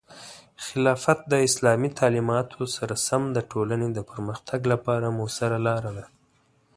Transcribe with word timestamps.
خلافت 0.65 1.19
د 1.31 1.33
اسلامي 1.47 1.89
تعلیماتو 1.99 2.61
سره 2.75 2.93
سم 3.07 3.23
د 3.33 3.37
ټولنې 3.51 3.87
د 3.93 3.99
پرمختګ 4.11 4.59
لپاره 4.71 5.13
مؤثره 5.19 5.57
لاره 5.67 5.91
ده. 5.97 6.05